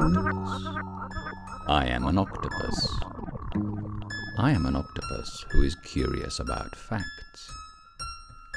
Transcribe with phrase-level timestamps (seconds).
[0.00, 3.00] I am an octopus.
[4.38, 7.50] I am an octopus who is curious about facts.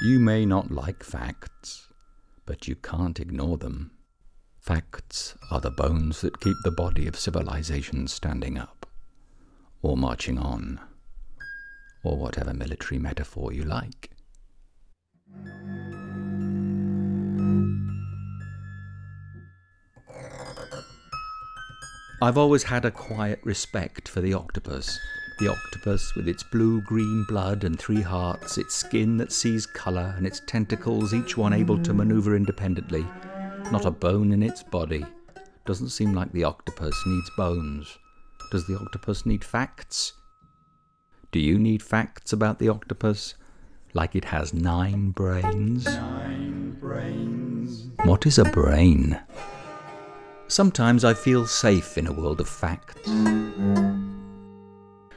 [0.02, 1.88] You may not like facts,
[2.46, 3.90] but you can't ignore them.
[4.60, 8.86] Facts are the bones that keep the body of civilization standing up,
[9.82, 10.78] or marching on,
[12.04, 14.11] or whatever military metaphor you like.
[22.22, 24.96] I've always had a quiet respect for the octopus.
[25.40, 30.14] The octopus, with its blue green blood and three hearts, its skin that sees colour,
[30.16, 33.04] and its tentacles, each one able to maneuver independently.
[33.72, 35.04] Not a bone in its body.
[35.66, 37.98] Doesn't seem like the octopus needs bones.
[38.52, 40.12] Does the octopus need facts?
[41.32, 43.34] Do you need facts about the octopus?
[43.94, 45.86] Like it has nine brains?
[45.86, 47.88] Nine brains.
[48.04, 49.18] What is a brain?
[50.52, 53.08] Sometimes I feel safe in a world of facts.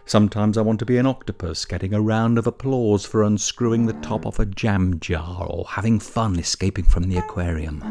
[0.05, 3.99] Sometimes I want to be an octopus getting a round of applause for unscrewing the
[3.99, 7.81] top off a jam jar or having fun escaping from the aquarium.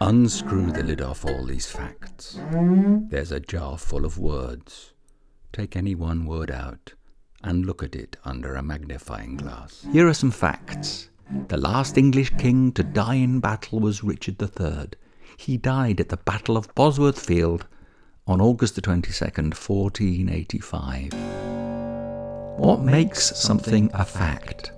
[0.00, 2.38] Unscrew the lid off all these facts.
[3.08, 4.92] There's a jar full of words.
[5.52, 6.94] Take any one word out
[7.42, 9.84] and look at it under a magnifying glass.
[9.90, 11.10] Here are some facts.
[11.48, 14.90] The last English king to die in battle was Richard III.
[15.40, 17.66] He died at the Battle of Bosworth Field
[18.26, 21.14] on August the 22nd, 1485.
[22.58, 24.72] What makes something a fact?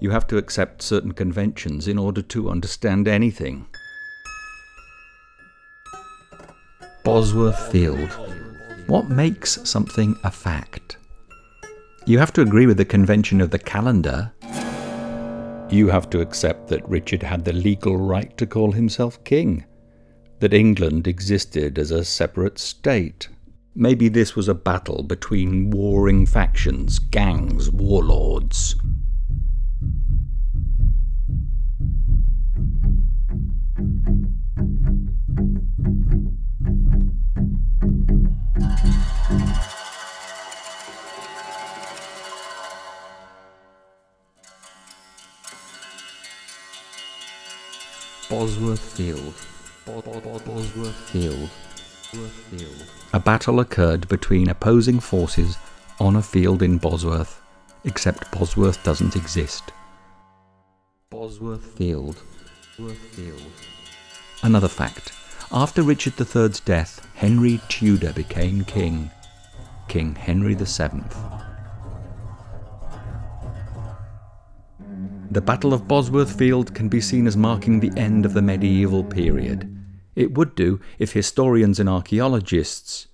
[0.00, 3.66] You have to accept certain conventions in order to understand anything.
[7.04, 8.10] Bosworth Field.
[8.88, 10.96] What makes something a fact?
[12.04, 14.32] You have to agree with the convention of the calendar.
[15.70, 19.66] You have to accept that Richard had the legal right to call himself king
[20.40, 23.28] that England existed as a separate state.
[23.74, 28.76] Maybe this was a battle between warring factions, gangs, warlords.
[48.30, 49.34] Bosworth Field
[49.88, 51.48] Bosworth Field.
[53.14, 55.56] A battle occurred between opposing forces
[55.98, 57.40] on a field in Bosworth,
[57.84, 59.72] except Bosworth doesn't exist.
[61.08, 62.16] Bosworth Field.
[62.76, 63.42] Field.
[64.42, 65.12] Another fact.
[65.50, 69.10] After Richard III's death, Henry Tudor became king.
[69.88, 71.02] King Henry VII.
[75.30, 79.02] The Battle of Bosworth Field can be seen as marking the end of the medieval
[79.02, 79.74] period.
[80.18, 83.06] It would do if historians and archaeologists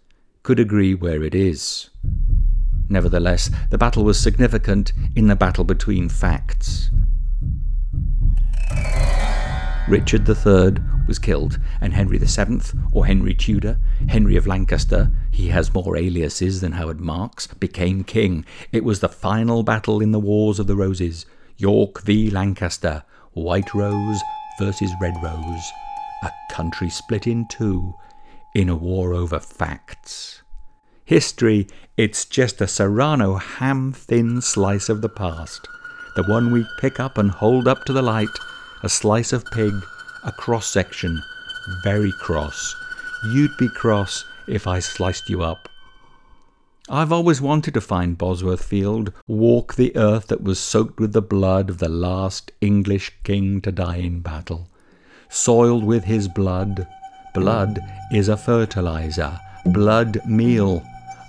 [0.43, 1.91] could agree where it is.
[2.89, 6.91] Nevertheless, the battle was significant in the battle between facts.
[9.87, 12.61] Richard III was killed, and Henry VII,
[12.91, 13.79] or Henry Tudor,
[14.09, 18.47] Henry of Lancaster, he has more aliases than Howard Marks, became king.
[18.73, 21.27] It was the final battle in the Wars of the Roses
[21.59, 23.03] York v Lancaster,
[23.35, 24.21] White Rose
[24.59, 25.71] versus Red Rose
[26.25, 27.95] a country split in two
[28.55, 30.43] in a war over facts.
[31.05, 35.69] History, it's just a serrano ham thin slice of the past,
[36.17, 38.29] the one we pick up and hold up to the light,
[38.83, 39.75] a slice of pig,
[40.25, 41.21] a cross section,
[41.83, 42.75] very cross.
[43.33, 45.69] You'd be cross if I sliced you up.
[46.89, 51.23] I've always wanted to find Bosworth Field, walk the earth that was soaked with the
[51.23, 54.69] blood of the last English king to die in battle
[55.35, 56.87] soiled with his blood.
[57.35, 57.81] Blood
[58.13, 60.83] is a fertilizer, blood meal.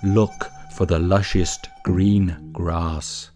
[0.04, 3.30] Look for the lushest green grass.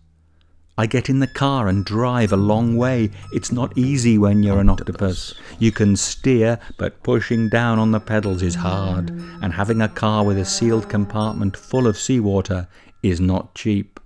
[0.79, 3.11] I get in the car and drive a long way.
[3.33, 5.35] It's not easy when you're an octopus.
[5.59, 9.11] You can steer, but pushing down on the pedals is hard,
[9.43, 12.69] and having a car with a sealed compartment full of seawater
[13.03, 13.99] is not cheap.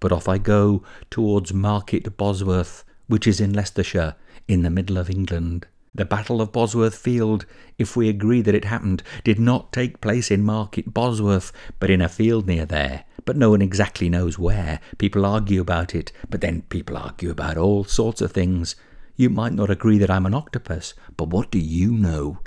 [0.00, 4.16] But off I go towards Market Bosworth, which is in Leicestershire,
[4.48, 5.66] in the middle of England.
[5.92, 7.46] The Battle of Bosworth Field,
[7.76, 11.50] if we agree that it happened, did not take place in Market Bosworth,
[11.80, 13.04] but in a field near there.
[13.24, 14.80] But no one exactly knows where.
[14.98, 18.76] People argue about it, but then people argue about all sorts of things.
[19.16, 22.38] You might not agree that I'm an octopus, but what do you know?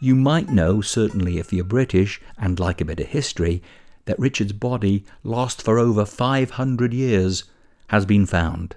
[0.00, 3.60] You might know, certainly if you're British and like a bit of history,
[4.06, 7.44] that Richard's body, lost for over 500 years,
[7.88, 8.76] has been found.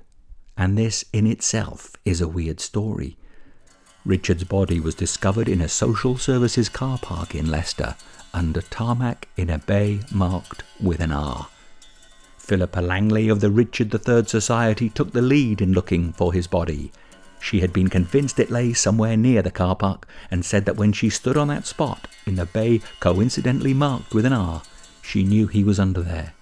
[0.58, 3.16] and this in itself is a weird story.
[4.04, 7.96] Richard's body was discovered in a social services car park in Leicester,
[8.34, 11.48] under tarmac in a bay marked with an R.
[12.38, 16.92] Philippa Langley of the Richard III Society took the lead in looking for his body.
[17.40, 20.92] She had been convinced it lay somewhere near the car park and said that when
[20.94, 24.64] she stood on that spot in the bay coincidentally marked with an R,
[25.08, 26.34] she knew he was under there.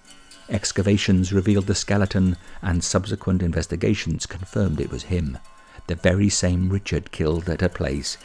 [0.48, 5.38] Excavations revealed the skeleton, and subsequent investigations confirmed it was him,
[5.86, 8.18] the very same Richard killed at a place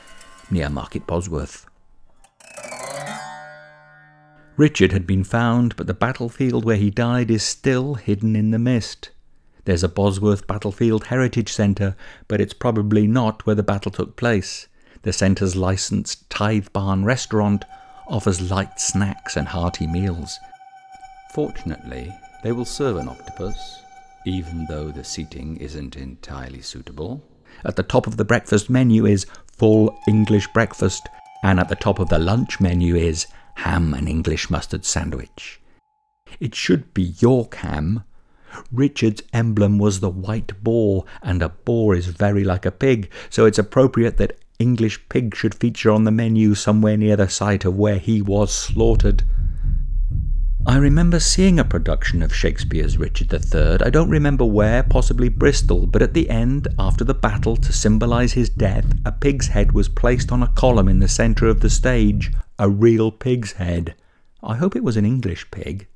[0.49, 1.67] near Market Bosworth.
[4.57, 8.59] Richard had been found, but the battlefield where he died is still hidden in the
[8.59, 9.11] mist.
[9.65, 11.95] There's a Bosworth Battlefield Heritage Centre,
[12.27, 14.67] but it's probably not where the battle took place.
[15.03, 17.63] The centre's licensed Tithe Barn restaurant
[18.07, 20.39] offers light snacks and hearty meals.
[21.33, 22.13] Fortunately,
[22.43, 23.81] they will serve an octopus,
[24.25, 27.23] even though the seating isn't entirely suitable.
[27.63, 29.25] At the top of the breakfast menu is
[29.57, 31.07] full English breakfast,
[31.43, 35.61] and at the top of the lunch menu is ham and English mustard sandwich.
[36.39, 38.03] It should be York ham.
[38.71, 43.45] Richard's emblem was the white boar, and a boar is very like a pig, so
[43.45, 47.75] it's appropriate that English pig should feature on the menu somewhere near the site of
[47.75, 49.23] where he was slaughtered.
[50.67, 53.79] I remember seeing a production of Shakespeare's Richard III.
[53.83, 58.33] I don't remember where, possibly Bristol, but at the end, after the battle, to symbolise
[58.33, 61.69] his death, a pig's head was placed on a column in the centre of the
[61.69, 62.31] stage.
[62.59, 63.95] A real pig's head.
[64.43, 65.87] I hope it was an English pig.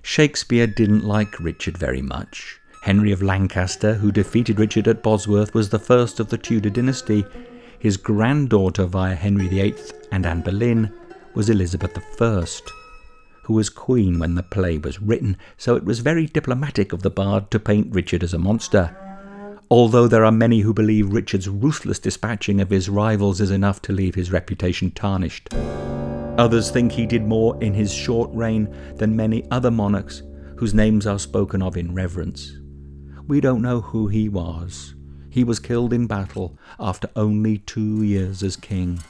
[0.00, 2.58] Shakespeare didn't like Richard very much.
[2.84, 7.26] Henry of Lancaster, who defeated Richard at Bosworth, was the first of the Tudor dynasty.
[7.86, 9.76] His granddaughter via Henry VIII
[10.10, 10.92] and Anne Boleyn
[11.34, 12.44] was Elizabeth I
[13.44, 17.10] who was queen when the play was written, so it was very diplomatic of the
[17.10, 18.90] bard to paint Richard as a monster.
[19.70, 23.92] Although there are many who believe Richard's ruthless dispatching of his rivals is enough to
[23.92, 25.54] leave his reputation tarnished.
[26.38, 30.24] Others think he did more in his short reign than many other monarchs
[30.56, 32.58] whose names are spoken of in reverence.
[33.28, 34.95] We don't know who he was.
[35.36, 39.00] He was killed in battle after only two years as king.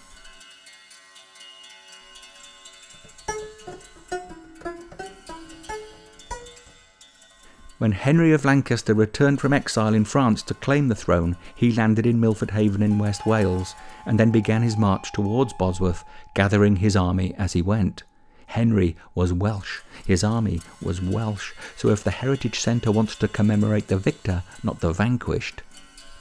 [7.79, 12.07] When Henry of Lancaster returned from exile in France to claim the throne, he landed
[12.07, 16.03] in Milford Haven in West Wales and then began his march towards Bosworth,
[16.35, 18.03] gathering his army as he went.
[18.47, 23.87] Henry was Welsh, his army was Welsh, so if the Heritage Centre wants to commemorate
[23.87, 25.63] the victor, not the vanquished,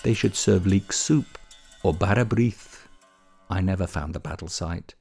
[0.05, 1.39] they should serve leek soup
[1.81, 2.85] or bara brith.
[3.49, 4.93] I never found the battle site.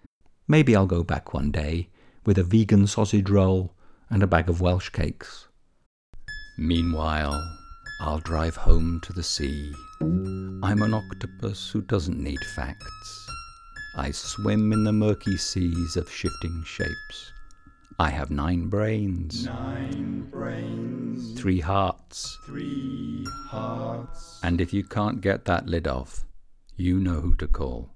[0.49, 1.91] Maybe I'll go back one day
[2.25, 3.75] with a vegan sausage roll
[4.09, 5.49] and a bag of Welsh cakes.
[6.57, 7.39] Meanwhile,
[8.01, 9.75] I'll drive home to the sea.
[10.01, 13.29] I'm an octopus who doesn't need facts.
[13.99, 17.33] I swim in the murky seas of shifting shapes.
[17.99, 19.45] I have nine brains.
[19.45, 21.39] Nine brains.
[21.41, 22.37] Three hearts.
[22.45, 24.41] Three hearts.
[24.43, 26.25] And if you can't get that lid off,
[26.77, 27.94] you know who to call.